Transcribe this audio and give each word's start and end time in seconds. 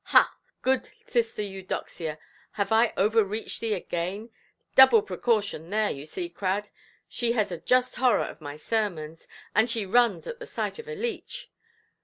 "Ha, 0.05 0.35
good 0.63 0.89
sister 1.05 1.43
Eudoxia, 1.43 2.17
have 2.53 2.71
I 2.71 2.91
overreached 2.97 3.61
thee 3.61 3.75
again? 3.75 4.31
Double 4.73 5.03
precaution 5.03 5.69
there, 5.69 5.91
you 5.91 6.07
see, 6.07 6.27
Crad. 6.27 6.69
She 7.07 7.33
has 7.33 7.51
a 7.51 7.59
just 7.61 7.97
horror 7.97 8.23
of 8.25 8.41
my 8.41 8.55
sermons, 8.55 9.27
and 9.53 9.69
she 9.69 9.85
runs 9.85 10.25
at 10.25 10.39
the 10.39 10.47
sight 10.47 10.79
of 10.79 10.87
a 10.89 10.95
leech. 10.95 11.51